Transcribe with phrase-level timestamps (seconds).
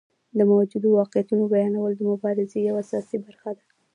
[0.37, 3.63] د موجودو واقعیتونو بیانول د مبارزې یوه اساسي برخه ده.